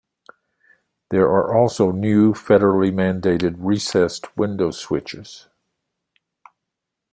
[1.11, 5.47] There are also new, federally mandated recessed window switches.